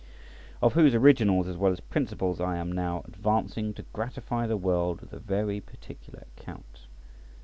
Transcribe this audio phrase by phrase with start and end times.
[0.63, 4.99] Of whose originals as well as principles I am now advancing to gratify the world
[5.01, 6.87] with a very particular account.